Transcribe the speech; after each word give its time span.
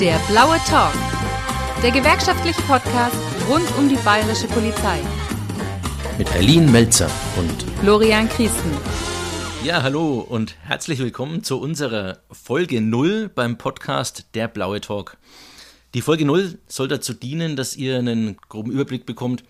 Der 0.00 0.18
blaue 0.28 0.58
Talk. 0.68 0.92
Der 1.82 1.90
gewerkschaftliche 1.90 2.60
Podcast 2.62 3.16
rund 3.48 3.64
um 3.78 3.88
die 3.88 3.96
bayerische 3.96 4.46
Polizei. 4.46 5.00
Mit 6.18 6.30
Berlin 6.30 6.70
Melzer 6.70 7.10
und 7.38 7.62
Florian 7.80 8.28
Christen. 8.28 8.72
Ja, 9.64 9.82
hallo 9.82 10.18
und 10.18 10.54
herzlich 10.60 10.98
willkommen 10.98 11.42
zu 11.42 11.58
unserer 11.58 12.18
Folge 12.30 12.82
0 12.82 13.30
beim 13.34 13.56
Podcast 13.56 14.26
Der 14.34 14.48
blaue 14.48 14.82
Talk. 14.82 15.16
Die 15.94 16.02
Folge 16.02 16.26
0 16.26 16.58
soll 16.68 16.88
dazu 16.88 17.14
dienen, 17.14 17.56
dass 17.56 17.74
ihr 17.74 17.96
einen 17.98 18.36
groben 18.50 18.72
Überblick 18.72 19.06
bekommt, 19.06 19.44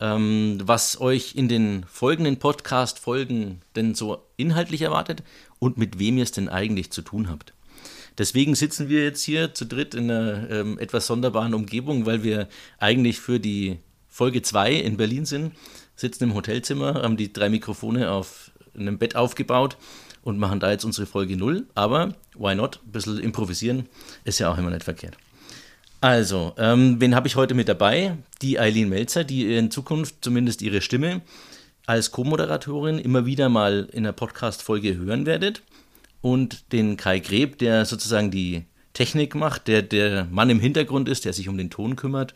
ähm, 0.00 0.58
was 0.60 1.00
euch 1.00 1.36
in 1.36 1.46
den 1.46 1.84
folgenden 1.88 2.40
Podcast-Folgen 2.40 3.62
denn 3.76 3.94
so 3.94 4.24
inhaltlich 4.36 4.82
erwartet 4.82 5.22
und 5.60 5.78
mit 5.78 6.00
wem 6.00 6.16
ihr 6.16 6.24
es 6.24 6.32
denn 6.32 6.48
eigentlich 6.48 6.90
zu 6.90 7.02
tun 7.02 7.30
habt. 7.30 7.52
Deswegen 8.18 8.54
sitzen 8.56 8.88
wir 8.88 9.04
jetzt 9.04 9.22
hier 9.22 9.54
zu 9.54 9.64
dritt 9.64 9.94
in 9.94 10.10
einer 10.10 10.50
ähm, 10.50 10.78
etwas 10.78 11.06
sonderbaren 11.06 11.54
Umgebung, 11.54 12.04
weil 12.04 12.24
wir 12.24 12.48
eigentlich 12.78 13.20
für 13.20 13.38
die 13.38 13.78
Folge 14.08 14.42
2 14.42 14.72
in 14.72 14.96
Berlin 14.96 15.24
sind, 15.24 15.52
sitzen 15.94 16.24
im 16.24 16.34
Hotelzimmer, 16.34 16.94
haben 17.02 17.16
die 17.16 17.32
drei 17.32 17.48
Mikrofone 17.48 18.10
auf 18.10 18.50
einem 18.74 18.98
Bett 18.98 19.14
aufgebaut 19.14 19.76
und 20.22 20.38
machen 20.38 20.60
da 20.60 20.70
jetzt 20.70 20.84
unsere 20.84 21.06
Folge 21.06 21.36
0. 21.36 21.66
Aber 21.74 22.14
why 22.36 22.54
not? 22.54 22.80
Ein 22.84 22.92
bisschen 22.92 23.18
improvisieren 23.20 23.88
ist 24.24 24.40
ja 24.40 24.50
auch 24.50 24.58
immer 24.58 24.70
nicht 24.70 24.84
verkehrt. 24.84 25.16
Also, 26.00 26.54
ähm, 26.58 27.00
wen 27.00 27.14
habe 27.14 27.26
ich 27.26 27.36
heute 27.36 27.54
mit 27.54 27.68
dabei? 27.68 28.16
Die 28.42 28.58
Eileen 28.58 28.88
Melzer, 28.88 29.24
die 29.24 29.56
in 29.56 29.70
Zukunft 29.70 30.16
zumindest 30.20 30.62
ihre 30.62 30.80
Stimme 30.80 31.22
als 31.86 32.12
Co-Moderatorin 32.12 32.98
immer 32.98 33.26
wieder 33.26 33.48
mal 33.48 33.88
in 33.92 34.04
der 34.04 34.12
Podcast-Folge 34.12 34.96
hören 34.96 35.26
werdet. 35.26 35.62
Und 36.20 36.72
den 36.72 36.96
Kai 36.96 37.20
Greb, 37.20 37.58
der 37.58 37.84
sozusagen 37.84 38.30
die 38.30 38.64
Technik 38.92 39.34
macht, 39.34 39.68
der 39.68 39.82
der 39.82 40.24
Mann 40.24 40.50
im 40.50 40.60
Hintergrund 40.60 41.08
ist, 41.08 41.24
der 41.24 41.32
sich 41.32 41.48
um 41.48 41.56
den 41.56 41.70
Ton 41.70 41.96
kümmert. 41.96 42.34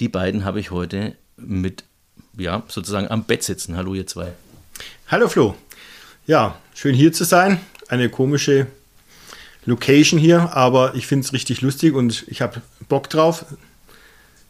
Die 0.00 0.08
beiden 0.08 0.44
habe 0.44 0.60
ich 0.60 0.70
heute 0.70 1.16
mit, 1.36 1.84
ja, 2.38 2.62
sozusagen 2.68 3.08
am 3.08 3.24
Bett 3.24 3.42
sitzen. 3.42 3.76
Hallo, 3.76 3.94
ihr 3.94 4.06
zwei. 4.06 4.32
Hallo, 5.08 5.28
Flo. 5.28 5.54
Ja, 6.26 6.58
schön 6.74 6.94
hier 6.94 7.12
zu 7.12 7.24
sein. 7.24 7.60
Eine 7.88 8.08
komische 8.08 8.66
Location 9.66 10.18
hier, 10.18 10.56
aber 10.56 10.94
ich 10.94 11.06
finde 11.06 11.26
es 11.26 11.32
richtig 11.32 11.60
lustig 11.60 11.94
und 11.94 12.24
ich 12.28 12.40
habe 12.40 12.62
Bock 12.88 13.10
drauf. 13.10 13.44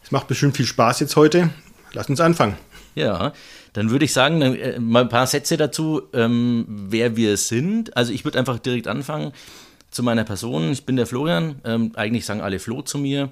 Es 0.03 0.11
macht 0.11 0.27
bestimmt 0.27 0.55
viel 0.55 0.65
Spaß 0.65 1.01
jetzt 1.01 1.15
heute. 1.15 1.49
Lass 1.93 2.07
uns 2.07 2.21
anfangen. 2.21 2.55
Ja, 2.95 3.33
dann 3.73 3.89
würde 3.89 4.05
ich 4.05 4.13
sagen, 4.13 4.41
äh, 4.41 4.79
mal 4.79 5.03
ein 5.03 5.09
paar 5.09 5.27
Sätze 5.27 5.57
dazu, 5.57 6.01
ähm, 6.13 6.65
wer 6.67 7.15
wir 7.15 7.37
sind. 7.37 7.95
Also 7.95 8.11
ich 8.11 8.25
würde 8.25 8.37
einfach 8.37 8.59
direkt 8.59 8.87
anfangen 8.87 9.31
zu 9.91 10.03
meiner 10.03 10.23
Person. 10.23 10.71
Ich 10.71 10.85
bin 10.85 10.95
der 10.95 11.07
Florian, 11.07 11.55
ähm, 11.63 11.91
eigentlich 11.95 12.25
sagen 12.25 12.41
alle 12.41 12.59
Flo 12.59 12.81
zu 12.81 12.97
mir. 12.97 13.29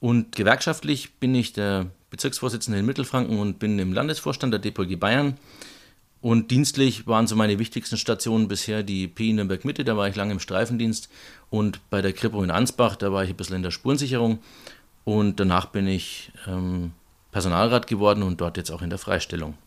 Und 0.00 0.34
gewerkschaftlich 0.34 1.14
bin 1.14 1.34
ich 1.34 1.52
der 1.52 1.86
Bezirksvorsitzende 2.10 2.78
in 2.78 2.86
Mittelfranken 2.86 3.38
und 3.38 3.58
bin 3.58 3.78
im 3.78 3.92
Landesvorstand 3.92 4.52
der 4.52 4.60
DPG 4.60 4.96
Bayern. 4.96 5.36
Und 6.20 6.50
dienstlich 6.50 7.06
waren 7.06 7.26
so 7.26 7.36
meine 7.36 7.58
wichtigsten 7.58 7.96
Stationen 7.96 8.48
bisher 8.48 8.82
die 8.82 9.06
PI 9.06 9.34
Nürnberg 9.34 9.64
Mitte, 9.64 9.84
da 9.84 9.96
war 9.96 10.08
ich 10.08 10.16
lange 10.16 10.32
im 10.32 10.40
Streifendienst. 10.40 11.08
Und 11.50 11.80
bei 11.90 12.02
der 12.02 12.12
Kripo 12.12 12.42
in 12.42 12.50
Ansbach, 12.50 12.96
da 12.96 13.12
war 13.12 13.22
ich 13.22 13.30
ein 13.30 13.36
bisschen 13.36 13.56
in 13.56 13.62
der 13.62 13.70
Spurensicherung. 13.70 14.40
Und 15.04 15.38
danach 15.38 15.66
bin 15.66 15.86
ich 15.86 16.32
ähm, 16.48 16.92
Personalrat 17.36 17.86
geworden 17.86 18.22
und 18.22 18.40
dort 18.40 18.56
jetzt 18.56 18.70
auch 18.70 18.80
in 18.80 18.88
der 18.88 18.98
Freistellung. 18.98 19.58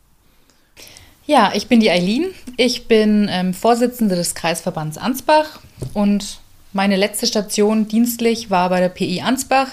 Ja, 1.28 1.52
ich 1.54 1.68
bin 1.68 1.80
die 1.80 1.92
Eileen. 1.92 2.32
Ich 2.58 2.88
bin 2.88 3.28
ähm, 3.30 3.54
Vorsitzende 3.54 4.16
des 4.16 4.34
Kreisverbands 4.34 4.98
Ansbach 4.98 5.60
und 5.94 6.40
meine 6.74 6.96
letzte 6.96 7.28
Station 7.28 7.88
dienstlich 7.88 8.50
war 8.50 8.70
bei 8.70 8.80
der 8.80 8.90
PI 8.90 9.22
Ansbach, 9.22 9.68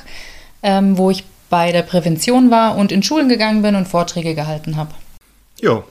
ähm, 0.62 0.98
wo 0.98 1.08
ich 1.08 1.24
bei 1.48 1.72
der 1.72 1.80
Prävention 1.80 2.50
war 2.50 2.76
und 2.76 2.92
in 2.92 3.02
Schulen 3.02 3.30
gegangen 3.30 3.62
bin 3.62 3.74
und 3.74 3.88
Vorträge 3.88 4.34
gehalten 4.34 4.76
habe. 4.76 4.92
Ja, 5.62 5.82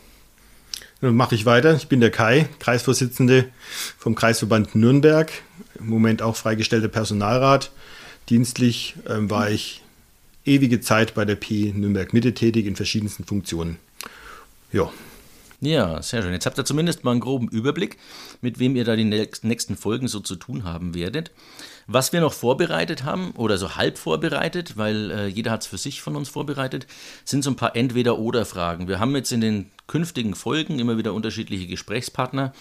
dann 1.02 1.16
mache 1.16 1.34
ich 1.34 1.48
weiter. 1.48 1.74
Ich 1.74 1.88
bin 1.88 2.02
der 2.02 2.12
Kai, 2.12 2.48
Kreisvorsitzende 2.60 3.46
vom 3.98 4.14
Kreisverband 4.14 4.76
Nürnberg, 4.76 5.32
im 5.80 5.90
Moment 5.90 6.22
auch 6.22 6.36
freigestellter 6.36 6.88
Personalrat. 6.88 7.72
Dienstlich 8.30 8.94
ähm, 9.10 9.32
war 9.32 9.50
ich 9.50 9.82
ewige 10.46 10.82
Zeit 10.82 11.14
bei 11.14 11.26
der 11.26 11.36
PI 11.36 11.74
Nürnberg 11.76 12.14
Mitte 12.14 12.34
tätig 12.34 12.66
in 12.66 12.76
verschiedensten 12.76 13.26
Funktionen. 13.26 13.78
Ja, 14.72 14.92
ja, 15.62 16.02
sehr 16.02 16.22
schön. 16.22 16.34
Jetzt 16.34 16.46
habt 16.46 16.58
ihr 16.58 16.66
zumindest 16.66 17.04
mal 17.04 17.12
einen 17.12 17.22
groben 17.22 17.48
Überblick, 17.48 17.98
mit 18.42 18.60
wem 18.60 18.76
ihr 18.76 18.84
da 18.84 18.96
die 18.96 19.06
nächsten 19.06 19.78
Folgen 19.78 20.08
so 20.08 20.20
zu 20.20 20.36
tun 20.36 20.64
haben 20.64 20.94
werdet. 20.94 21.32
Was 21.88 22.14
wir 22.14 22.22
noch 22.22 22.34
vorbereitet 22.34 23.04
haben, 23.04 23.32
oder 23.32 23.58
so 23.58 23.76
halb 23.76 23.98
vorbereitet, 23.98 24.76
weil 24.76 25.12
äh, 25.12 25.28
jeder 25.28 25.52
hat 25.52 25.62
es 25.62 25.68
für 25.68 25.78
sich 25.78 26.02
von 26.02 26.16
uns 26.16 26.30
vorbereitet, 26.30 26.88
sind 27.24 27.44
so 27.44 27.52
ein 27.52 27.56
paar 27.56 27.76
Entweder-Oder-Fragen. 27.76 28.88
Wir 28.88 29.00
haben 29.00 29.16
jetzt 29.16 29.32
in 29.32 29.42
den 29.42 29.72
künftigen 29.88 30.36
Folgen 30.36 30.80
immer 30.80 30.98
wieder 30.98 31.14
unterschiedliche 31.14 31.68
Gesprächspartner 31.68 32.54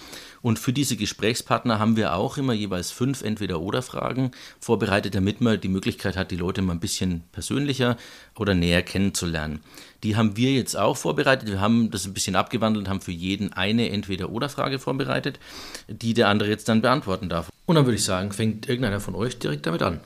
und 0.42 0.58
für 0.58 0.74
diese 0.74 0.96
Gesprächspartner 0.96 1.78
haben 1.78 1.96
wir 1.96 2.14
auch 2.14 2.36
immer 2.36 2.52
jeweils 2.52 2.90
fünf 2.90 3.22
Entweder-Oder-Fragen 3.22 4.32
vorbereitet, 4.60 5.14
damit 5.14 5.40
man 5.40 5.58
die 5.58 5.68
Möglichkeit 5.68 6.16
hat, 6.16 6.30
die 6.30 6.36
Leute 6.36 6.60
mal 6.60 6.74
ein 6.74 6.80
bisschen 6.80 7.22
persönlicher 7.32 7.96
oder 8.36 8.54
näher 8.54 8.82
kennenzulernen. 8.82 9.60
Die 10.02 10.16
haben 10.16 10.36
wir 10.36 10.52
jetzt 10.52 10.76
auch 10.76 10.98
vorbereitet. 10.98 11.48
Wir 11.48 11.62
haben 11.62 11.90
das 11.90 12.04
ein 12.04 12.12
bisschen 12.12 12.36
abgewandelt, 12.36 12.88
haben 12.88 13.00
für 13.00 13.10
jeden 13.10 13.54
eine 13.54 13.88
Entweder-Oder-Frage 13.88 14.78
vorbereitet, 14.78 15.40
die 15.88 16.12
der 16.12 16.28
andere 16.28 16.50
jetzt 16.50 16.68
dann 16.68 16.82
beantworten 16.82 17.30
darf. 17.30 17.50
Und 17.64 17.76
dann 17.76 17.86
würde 17.86 17.96
ich 17.96 18.04
sagen, 18.04 18.30
fängt 18.32 18.68
irgendeiner 18.68 19.00
von 19.00 19.14
euch 19.14 19.38
direkt 19.38 19.64
damit 19.66 19.82
an. 19.82 20.00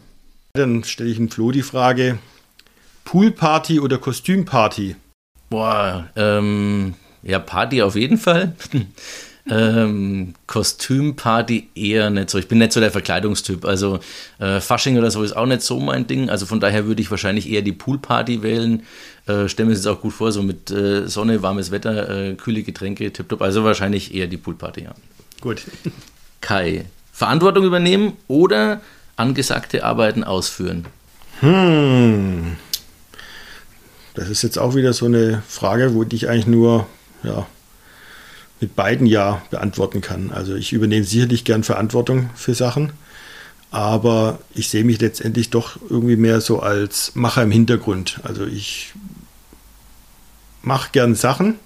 Dann 0.52 0.84
stelle 0.84 1.10
ich 1.10 1.16
dem 1.16 1.30
Flo 1.30 1.50
die 1.50 1.62
Frage: 1.62 2.18
Poolparty 3.04 3.80
oder 3.80 3.98
Kostümparty? 3.98 4.94
Boah, 5.50 6.08
ähm, 6.14 6.94
ja, 7.28 7.38
Party 7.38 7.82
auf 7.82 7.94
jeden 7.94 8.16
Fall. 8.16 8.54
ähm, 9.50 10.32
Kostümparty 10.46 11.68
eher 11.74 12.08
nicht 12.08 12.30
so. 12.30 12.38
Ich 12.38 12.48
bin 12.48 12.56
nicht 12.56 12.72
so 12.72 12.80
der 12.80 12.90
Verkleidungstyp. 12.90 13.66
Also 13.66 14.00
äh, 14.38 14.60
Fasching 14.60 14.96
oder 14.96 15.10
so 15.10 15.22
ist 15.22 15.36
auch 15.36 15.44
nicht 15.44 15.60
so 15.60 15.78
mein 15.78 16.06
Ding. 16.06 16.30
Also 16.30 16.46
von 16.46 16.58
daher 16.58 16.86
würde 16.86 17.02
ich 17.02 17.10
wahrscheinlich 17.10 17.50
eher 17.50 17.60
die 17.60 17.72
Poolparty 17.72 18.42
wählen. 18.42 18.82
Äh, 19.26 19.46
Stelle 19.48 19.68
mir 19.68 19.74
das 19.74 19.86
auch 19.86 20.00
gut 20.00 20.14
vor, 20.14 20.32
so 20.32 20.42
mit 20.42 20.70
äh, 20.70 21.06
Sonne, 21.06 21.42
warmes 21.42 21.70
Wetter, 21.70 22.30
äh, 22.30 22.34
kühle 22.34 22.62
Getränke, 22.62 23.12
tipptopp. 23.12 23.42
Also 23.42 23.62
wahrscheinlich 23.62 24.14
eher 24.14 24.26
die 24.26 24.38
Poolparty, 24.38 24.84
ja. 24.84 24.94
Gut. 25.42 25.62
Kai, 26.40 26.86
Verantwortung 27.12 27.64
übernehmen 27.64 28.14
oder 28.26 28.80
angesagte 29.16 29.84
Arbeiten 29.84 30.24
ausführen? 30.24 30.86
Hm. 31.40 32.56
Das 34.14 34.30
ist 34.30 34.40
jetzt 34.40 34.58
auch 34.58 34.74
wieder 34.74 34.94
so 34.94 35.04
eine 35.04 35.42
Frage, 35.46 35.92
wo 35.92 36.04
ich 36.04 36.28
eigentlich 36.30 36.46
nur 36.46 36.86
ja, 37.22 37.46
mit 38.60 38.74
beiden 38.74 39.06
Ja 39.06 39.42
beantworten 39.50 40.00
kann. 40.00 40.30
Also 40.32 40.54
ich 40.54 40.72
übernehme 40.72 41.04
sicherlich 41.04 41.44
gern 41.44 41.62
Verantwortung 41.62 42.30
für 42.34 42.54
Sachen, 42.54 42.92
aber 43.70 44.38
ich 44.54 44.68
sehe 44.68 44.84
mich 44.84 45.00
letztendlich 45.00 45.50
doch 45.50 45.78
irgendwie 45.88 46.16
mehr 46.16 46.40
so 46.40 46.60
als 46.60 47.14
Macher 47.14 47.42
im 47.42 47.50
Hintergrund. 47.50 48.20
Also 48.22 48.46
ich 48.46 48.94
mache 50.62 50.90
gern 50.92 51.14
Sachen. 51.14 51.56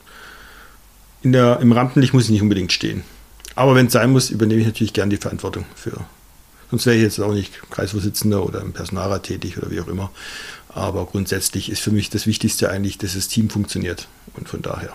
In 1.22 1.32
der, 1.32 1.60
Im 1.60 1.70
Rampenlicht 1.72 2.14
muss 2.14 2.24
ich 2.24 2.30
nicht 2.30 2.42
unbedingt 2.42 2.72
stehen. 2.72 3.04
Aber 3.54 3.74
wenn 3.74 3.86
es 3.86 3.92
sein 3.92 4.10
muss, 4.10 4.30
übernehme 4.30 4.60
ich 4.60 4.66
natürlich 4.66 4.92
gern 4.92 5.10
die 5.10 5.18
Verantwortung 5.18 5.64
für. 5.76 6.04
Sonst 6.70 6.86
wäre 6.86 6.96
ich 6.96 7.02
jetzt 7.02 7.20
auch 7.20 7.34
nicht 7.34 7.52
Kreisvorsitzender 7.70 8.44
oder 8.44 8.60
im 8.60 8.72
Personalrat 8.72 9.24
tätig 9.24 9.58
oder 9.58 9.70
wie 9.70 9.80
auch 9.80 9.88
immer. 9.88 10.10
Aber 10.68 11.04
grundsätzlich 11.04 11.70
ist 11.70 11.82
für 11.82 11.90
mich 11.90 12.10
das 12.10 12.26
Wichtigste 12.26 12.70
eigentlich, 12.70 12.98
dass 12.98 13.14
das 13.14 13.28
Team 13.28 13.50
funktioniert. 13.50 14.08
Und 14.34 14.48
von 14.48 14.62
daher 14.62 14.94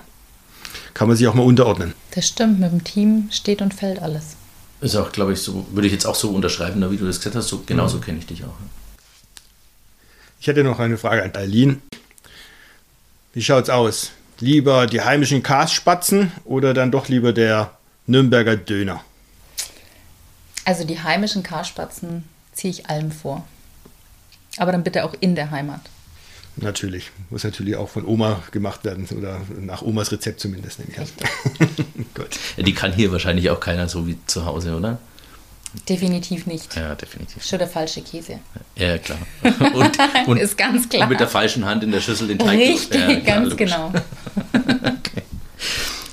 kann 0.97 1.07
man 1.07 1.15
sich 1.15 1.27
auch 1.27 1.35
mal 1.35 1.43
unterordnen. 1.43 1.93
Das 2.15 2.27
stimmt, 2.27 2.59
mit 2.59 2.71
dem 2.71 2.83
Team 2.83 3.29
steht 3.31 3.61
und 3.61 3.71
fällt 3.71 4.01
alles. 4.01 4.35
Ist 4.81 4.95
auch, 4.95 5.11
glaube 5.11 5.33
ich, 5.33 5.39
so, 5.39 5.67
würde 5.69 5.85
ich 5.85 5.93
jetzt 5.93 6.07
auch 6.07 6.15
so 6.15 6.31
unterschreiben, 6.31 6.89
wie 6.89 6.97
du 6.97 7.05
das 7.05 7.17
gesagt 7.17 7.35
hast, 7.35 7.49
so, 7.49 7.61
genauso 7.63 7.97
mhm. 7.97 8.01
kenne 8.01 8.17
ich 8.17 8.25
dich 8.25 8.43
auch. 8.43 8.55
Ich 10.41 10.47
hätte 10.47 10.63
noch 10.63 10.79
eine 10.79 10.97
Frage 10.97 11.21
an 11.21 11.35
Eileen. 11.35 11.83
Wie 13.33 13.43
schaut's 13.43 13.69
aus? 13.69 14.09
Lieber 14.39 14.87
die 14.87 15.01
heimischen 15.01 15.43
Kasspatzen 15.43 16.31
oder 16.45 16.73
dann 16.73 16.89
doch 16.89 17.09
lieber 17.09 17.31
der 17.31 17.77
Nürnberger 18.07 18.55
Döner? 18.57 19.03
Also 20.65 20.83
die 20.83 20.99
heimischen 20.99 21.43
Karspatzen 21.43 22.23
ziehe 22.53 22.71
ich 22.71 22.89
allem 22.89 23.11
vor. 23.11 23.45
Aber 24.57 24.71
dann 24.71 24.83
bitte 24.83 25.05
auch 25.05 25.13
in 25.19 25.35
der 25.35 25.51
Heimat. 25.51 25.81
Natürlich. 26.59 27.11
Muss 27.29 27.43
natürlich 27.43 27.75
auch 27.75 27.89
von 27.89 28.05
Oma 28.05 28.41
gemacht 28.51 28.83
werden 28.83 29.07
oder 29.15 29.41
nach 29.59 29.81
Omas 29.81 30.11
Rezept 30.11 30.39
zumindest, 30.39 30.79
nehme 30.79 30.91
ich 30.91 30.99
an. 30.99 31.07
Gut. 32.15 32.39
Die 32.57 32.73
kann 32.73 32.93
hier 32.93 33.11
wahrscheinlich 33.11 33.49
auch 33.49 33.59
keiner 33.59 33.87
so 33.87 34.07
wie 34.07 34.17
zu 34.25 34.45
Hause, 34.45 34.75
oder? 34.75 34.97
Definitiv 35.87 36.47
nicht. 36.47 36.75
Ja, 36.75 36.95
definitiv. 36.95 37.43
Schon 37.45 37.59
der 37.59 37.67
falsche 37.67 38.01
Käse. 38.01 38.39
Ja, 38.75 38.97
klar. 38.97 39.19
Und, 39.73 39.97
und, 40.27 40.37
ist 40.37 40.57
ganz 40.57 40.89
klar. 40.89 41.03
Und 41.03 41.09
mit 41.09 41.19
der 41.19 41.27
falschen 41.27 41.65
Hand 41.65 41.83
in 41.83 41.91
der 41.91 42.01
Schüssel 42.01 42.27
den 42.27 42.39
Teig. 42.39 42.57
Richtig, 42.57 42.99
ja, 42.99 43.19
ganz 43.19 43.55
genau. 43.55 43.93
okay. 44.53 45.23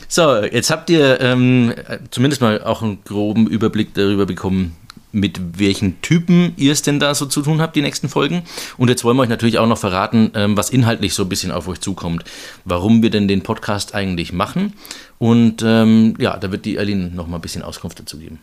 So, 0.06 0.44
jetzt 0.44 0.70
habt 0.70 0.90
ihr 0.90 1.20
ähm, 1.20 1.74
zumindest 2.12 2.40
mal 2.40 2.62
auch 2.62 2.82
einen 2.82 3.02
groben 3.02 3.48
Überblick 3.48 3.94
darüber 3.94 4.26
bekommen, 4.26 4.76
mit 5.14 5.58
welchen 5.58 6.00
Typen 6.02 6.52
ihr 6.56 6.72
es 6.72 6.82
denn 6.82 7.00
da 7.00 7.14
so 7.14 7.26
zu 7.26 7.42
tun 7.42 7.60
habt, 7.60 7.76
die 7.76 7.82
nächsten 7.82 8.08
Folgen. 8.08 8.42
Und 8.76 8.88
jetzt 8.88 9.04
wollen 9.04 9.16
wir 9.16 9.22
euch 9.22 9.28
natürlich 9.28 9.58
auch 9.58 9.66
noch 9.66 9.78
verraten, 9.78 10.30
ähm, 10.34 10.56
was 10.56 10.70
inhaltlich 10.70 11.14
so 11.14 11.22
ein 11.22 11.28
bisschen 11.28 11.52
auf 11.52 11.68
euch 11.68 11.80
zukommt, 11.80 12.24
warum 12.64 13.02
wir 13.02 13.10
denn 13.10 13.28
den 13.28 13.42
Podcast 13.42 13.94
eigentlich 13.94 14.32
machen. 14.32 14.74
Und 15.18 15.62
ähm, 15.64 16.14
ja, 16.18 16.36
da 16.36 16.50
wird 16.52 16.64
die 16.64 16.78
Aline 16.78 17.08
noch 17.08 17.26
mal 17.26 17.36
ein 17.36 17.42
bisschen 17.42 17.62
Auskunft 17.62 18.00
dazu 18.00 18.18
geben. 18.18 18.40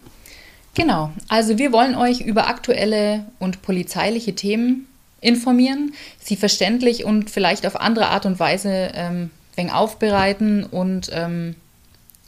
Genau, 0.74 1.12
also 1.28 1.58
wir 1.58 1.74
wollen 1.74 1.96
euch 1.96 2.22
über 2.22 2.48
aktuelle 2.48 3.26
und 3.40 3.62
polizeiliche 3.62 4.34
Themen 4.34 4.88
informieren, 5.20 5.94
sie 6.20 6.36
verständlich 6.36 7.04
und 7.04 7.30
vielleicht 7.30 7.68
auf 7.68 7.80
andere 7.80 8.08
Art 8.08 8.26
und 8.26 8.40
Weise 8.40 8.92
ähm, 8.94 9.30
aufbereiten 9.72 10.64
und 10.64 11.12
ähm, 11.14 11.56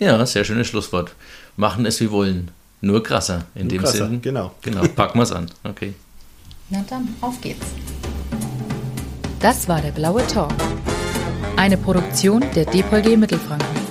Ja, 0.00 0.24
sehr 0.24 0.44
schönes 0.44 0.66
Schlusswort. 0.66 1.14
Machen 1.56 1.84
es 1.84 2.00
wie 2.00 2.10
wollen. 2.10 2.50
Nur 2.80 3.02
krasser 3.02 3.44
in 3.54 3.66
Nur 3.66 3.70
dem 3.70 3.82
krasser, 3.82 4.08
Sinn. 4.08 4.22
Genau. 4.22 4.54
Genau, 4.62 4.86
packen 4.96 5.18
wir 5.18 5.24
es 5.24 5.32
an. 5.32 5.50
Okay. 5.62 5.92
Na 6.70 6.82
dann, 6.88 7.14
auf 7.20 7.38
geht's. 7.42 7.66
Das 9.40 9.68
war 9.68 9.82
der 9.82 9.92
Blaue 9.92 10.26
Talk. 10.26 10.54
Eine 11.56 11.76
Produktion 11.76 12.42
der 12.54 12.64
DPG 12.64 13.16
Mittelfranken. 13.16 13.87